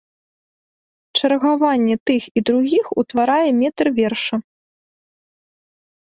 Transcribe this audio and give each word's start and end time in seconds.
Чаргаванне 1.17 1.95
тых 2.09 2.23
і 2.41 2.41
другіх 2.49 2.85
утварае 3.01 3.51
метр 3.59 3.85
верша. 3.99 4.35